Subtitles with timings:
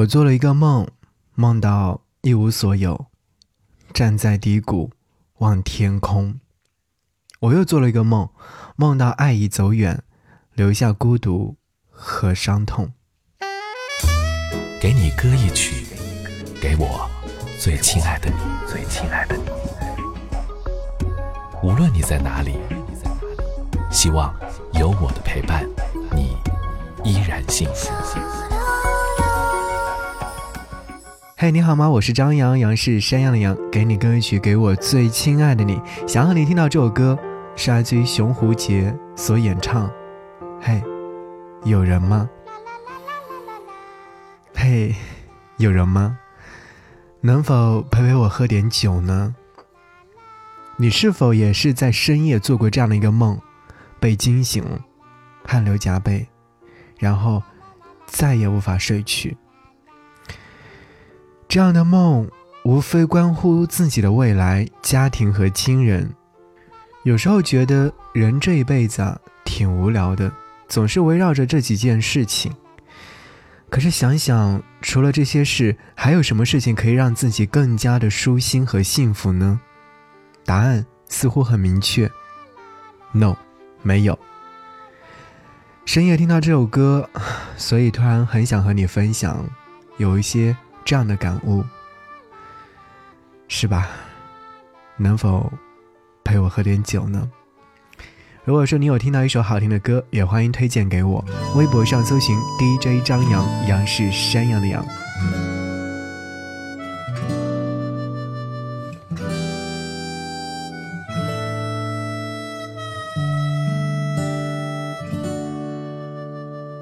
[0.00, 0.86] 我做了一个梦，
[1.34, 3.08] 梦到一无所有，
[3.92, 4.90] 站在低谷
[5.38, 6.40] 望天空。
[7.40, 8.30] 我又做了一个梦，
[8.76, 10.02] 梦到爱已走远，
[10.54, 11.56] 留下孤独
[11.90, 12.92] 和伤痛。
[14.80, 15.84] 给你歌一曲，
[16.62, 17.06] 给我
[17.58, 18.36] 最亲爱的你，
[18.66, 19.42] 最亲爱的你。
[21.62, 22.56] 无论你在哪里，
[23.90, 24.34] 希望
[24.72, 25.68] 有我的陪伴，
[26.12, 26.38] 你
[27.04, 27.90] 依然幸福。
[31.42, 31.88] 嘿，你好吗？
[31.88, 35.80] 我是张扬，杨是山羊的羊，给你歌曲，给我最亲爱的你。
[36.06, 37.18] 想和你听到这首歌，
[37.56, 39.90] 是来自于熊胡杰所演唱。
[40.60, 40.82] 嘿，
[41.64, 42.28] 有人吗？
[44.54, 44.94] 嘿，
[45.56, 46.18] 有人吗？
[47.22, 49.34] 能否陪陪我喝点酒呢？
[50.76, 53.40] 你是否也是在深夜做过这样的一个梦，
[53.98, 54.62] 被惊醒，
[55.46, 56.26] 汗流浃背，
[56.98, 57.42] 然后
[58.04, 59.34] 再也无法睡去？
[61.50, 62.30] 这样的梦，
[62.62, 66.08] 无非关乎自己的未来、家庭和亲人。
[67.02, 70.32] 有时候觉得人这一辈子啊，挺无聊的，
[70.68, 72.54] 总是围绕着这几件事情。
[73.68, 79.60] 可是想想，除了这些事，还有什么事情可以让自己更加的舒心和幸福呢？
[80.44, 82.08] 答案似乎很明确
[83.10, 83.34] ：No，
[83.82, 84.16] 没有。
[85.84, 87.10] 深夜听到这首歌，
[87.56, 89.44] 所以突然很想和你分享，
[89.96, 90.56] 有一些。
[90.84, 91.64] 这样的感悟，
[93.48, 93.88] 是吧？
[94.96, 95.52] 能否
[96.24, 97.30] 陪我喝点酒呢？
[98.44, 101.24] 如果说你有听到一首好听的歌，也欢迎推荐给我。
[101.56, 104.84] 微博上搜寻 DJ 张扬，杨是山羊的羊。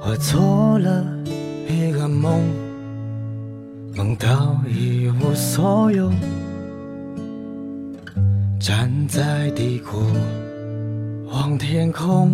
[0.01, 1.05] 我做了
[1.69, 2.68] 一个梦。
[4.09, 6.11] 梦到一无所有，
[8.59, 9.99] 站在低谷
[11.27, 12.33] 望天空，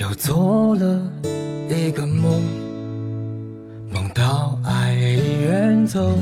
[0.00, 1.12] 又做了
[1.68, 2.40] 一个梦，
[3.92, 6.16] 梦到爱已远走，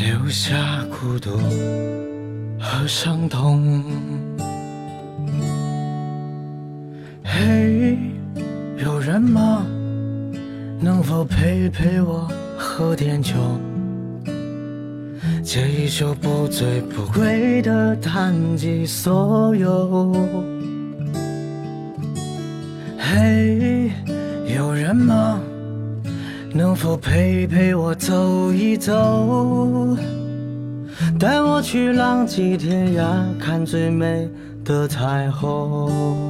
[0.00, 1.36] 留下孤独
[2.58, 3.84] 和伤痛。
[7.22, 7.98] 嘿。
[9.08, 9.64] 有人吗？
[10.78, 13.32] 能否陪陪我喝点酒？
[15.42, 20.14] 借一宿不醉不归的谈及所有。
[22.98, 23.90] 嘿，
[24.54, 25.40] 有人吗？
[26.52, 29.96] 能否陪陪我走一走？
[31.18, 33.06] 带我去浪迹天涯，
[33.40, 34.28] 看最美
[34.62, 36.28] 的彩虹。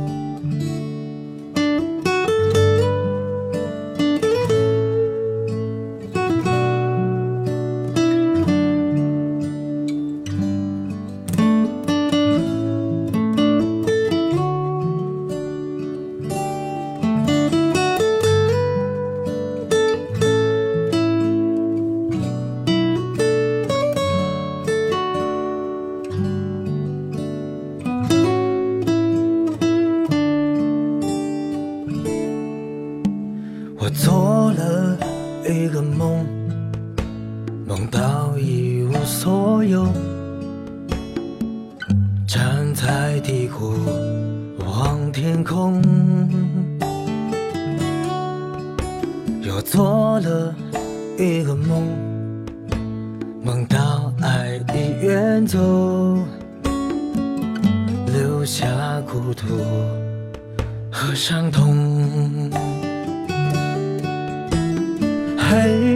[39.69, 39.87] 所有，
[42.27, 43.75] 站在低谷
[44.65, 45.83] 望天空。
[49.43, 50.55] 又做了
[51.19, 51.87] 一个梦，
[53.43, 55.59] 梦到爱已远走，
[58.07, 58.67] 留下
[59.03, 59.45] 孤独
[60.91, 62.51] 和伤痛。
[65.37, 65.88] 嘿，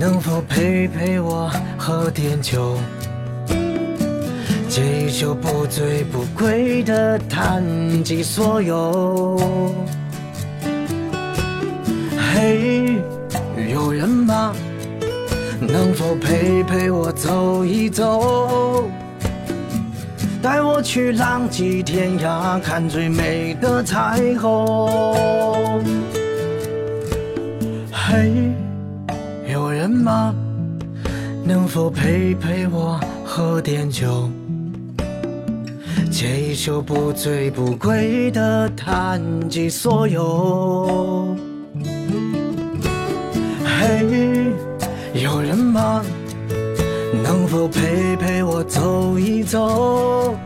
[0.00, 2.78] 能否陪陪我喝点酒？
[4.66, 7.62] 借一宿不醉不归的谈
[8.02, 9.38] 及所有。
[12.32, 12.94] 嘿，
[13.70, 14.54] 有人吗？
[15.60, 18.88] 能否陪陪我走一走？
[20.40, 25.84] 带我去浪迹天涯，看最美的彩虹。
[27.92, 28.54] 嘿，
[29.50, 30.32] 有人吗？
[31.44, 34.30] 能否陪陪我喝点酒？
[36.08, 41.36] 借一首不醉不归的谈及所有。
[43.64, 44.52] 嘿，
[45.14, 46.00] 有人吗？
[47.24, 50.36] 能否陪陪我走一走？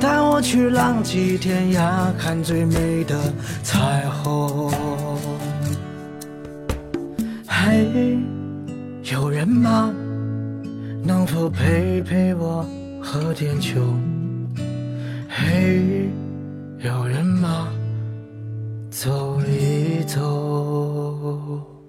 [0.00, 0.18] 带。
[0.22, 3.14] 我去浪迹天涯，看最美的
[3.62, 4.72] 彩虹。
[7.62, 8.18] 嘿，
[9.12, 9.92] 有人吗？
[11.04, 12.64] 能否陪陪我
[13.02, 13.82] 喝点酒？
[15.28, 16.08] 嘿，
[16.78, 17.68] 有人吗？
[18.88, 21.79] 走一走。